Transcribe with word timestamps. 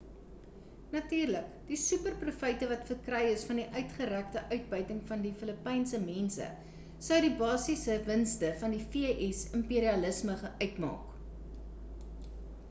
natuurlik 0.93 1.49
die 1.67 1.77
super 1.81 2.13
profyte 2.23 2.69
wat 2.71 2.87
verkry 2.91 3.19
is 3.33 3.43
van 3.49 3.61
die 3.61 3.67
uitgerekte 3.81 4.43
uitbuiting 4.55 5.03
van 5.11 5.21
die 5.27 5.33
filipynse 5.43 5.99
mense 6.07 6.47
sou 7.11 7.21
die 7.27 7.31
basisiese 7.45 7.99
winste 8.11 8.51
van 8.65 8.75
die 8.79 8.83
v.s. 8.97 9.45
imperialisme 9.61 10.39
uitmaak 10.67 11.17